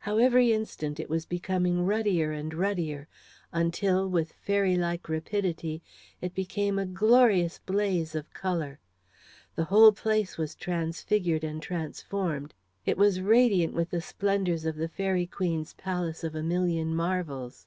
[0.00, 3.08] How every instant it was becoming ruddier and ruddier,
[3.54, 5.82] until, with fairylike rapidity,
[6.20, 8.80] it became a glorious blaze of colour!
[9.54, 12.52] The whole place was transfigured and transformed.
[12.84, 17.66] It was radiant with the splendours of the Fairy Queen's Palace of a Million Marvels.